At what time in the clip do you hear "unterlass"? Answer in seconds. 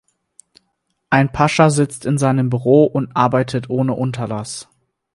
3.93-4.67